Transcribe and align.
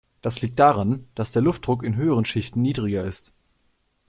Das 0.23 0.41
liegt 0.41 0.57
daran, 0.57 1.07
dass 1.13 1.31
der 1.31 1.43
Luftdruck 1.43 1.83
in 1.83 1.95
höheren 1.95 2.25
Schichten 2.25 2.63
niedriger 2.63 3.03
ist. 3.03 3.33